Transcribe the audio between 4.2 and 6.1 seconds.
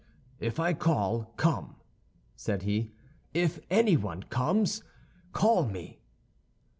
comes, call me."